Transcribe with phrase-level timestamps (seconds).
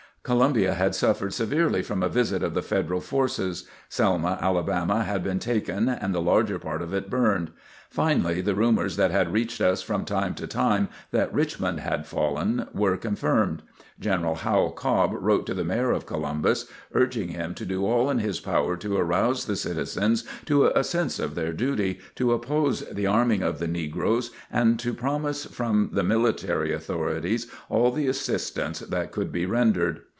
[0.23, 3.67] Columbia had suffered severely from a visit of the Federal forces.
[3.89, 7.49] Selma, Alabama, had been taken and the larger part of it burned.
[7.89, 12.67] Finally the rumors that had reached us from time to time, that Richmond had fallen,
[12.71, 13.63] were confirmed.
[13.99, 18.19] General Howell Cobb wrote to the Mayor of Columbus, urging him to do all in
[18.19, 23.07] his power to arouse the citizens to a sense of their duty, to oppose the
[23.07, 29.11] arming of the negroes, and to promise from the military authorities all the assistance that
[29.11, 30.01] could be rendered.